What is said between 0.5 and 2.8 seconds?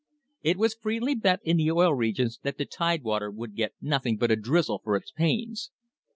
was freely bet in the Oil Regions that the